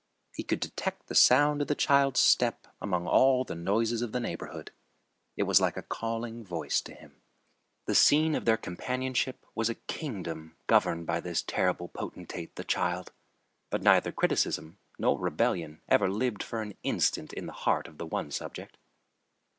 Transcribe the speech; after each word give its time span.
He 0.33 0.41
could 0.41 0.59
detect 0.59 1.05
the 1.05 1.13
sound 1.13 1.61
of 1.61 1.67
the 1.67 1.75
child's 1.75 2.19
step 2.19 2.65
among 2.81 3.05
all 3.05 3.43
the 3.43 3.53
noises 3.53 4.01
of 4.01 4.13
the 4.13 4.19
neighborhood. 4.19 4.71
It 5.37 5.43
was 5.43 5.61
like 5.61 5.77
a 5.77 5.83
calling 5.83 6.43
voice 6.43 6.81
to 6.81 6.95
him. 6.95 7.21
The 7.85 7.93
scene 7.93 8.33
of 8.33 8.45
their 8.45 8.57
companionship 8.57 9.45
was 9.53 9.69
a 9.69 9.75
kingdom 9.75 10.57
governed 10.65 11.05
by 11.05 11.19
this 11.19 11.43
terrible 11.43 11.87
potentate, 11.87 12.55
the 12.55 12.63
child; 12.63 13.11
but 13.69 13.83
neither 13.83 14.11
criticism 14.11 14.79
nor 14.97 15.19
rebellion 15.19 15.81
ever 15.87 16.09
lived 16.09 16.41
for 16.41 16.63
an 16.63 16.73
instant 16.81 17.31
in 17.33 17.45
the 17.45 17.53
heart 17.53 17.87
of 17.87 17.99
the 17.99 18.07
one 18.07 18.31
subject. 18.31 18.79